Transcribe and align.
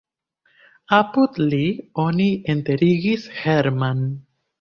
Apud 0.99 1.35
li 1.51 1.59
oni 2.03 2.25
enterigis 2.55 3.27
Herrmann. 3.43 4.03